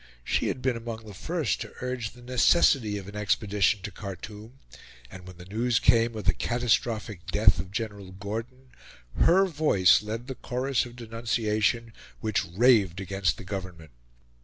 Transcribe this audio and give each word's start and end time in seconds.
She 0.23 0.47
had 0.47 0.63
been 0.63 0.75
among 0.75 1.05
the 1.05 1.13
first 1.13 1.61
to 1.61 1.73
urge 1.79 2.13
the 2.13 2.23
necessity 2.23 2.97
of 2.97 3.07
an 3.07 3.15
expedition 3.15 3.83
to 3.83 3.91
Khartoum, 3.91 4.57
and, 5.11 5.27
when 5.27 5.37
the 5.37 5.45
news 5.45 5.77
came 5.77 6.15
of 6.15 6.23
the 6.23 6.33
catastrophic 6.33 7.27
death 7.27 7.59
of 7.59 7.69
General 7.71 8.11
Gordon, 8.11 8.71
her 9.17 9.45
voice 9.45 10.01
led 10.01 10.25
the 10.25 10.33
chorus 10.33 10.87
of 10.87 10.95
denunciation 10.95 11.93
which 12.19 12.43
raved 12.43 12.99
against 12.99 13.37
the 13.37 13.43
Government. 13.45 13.91